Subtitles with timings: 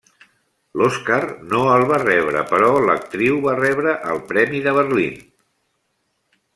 [0.79, 1.19] L'Oscar
[1.51, 5.25] no el va rebre, però l'actriu va rebre el premi de Berlín.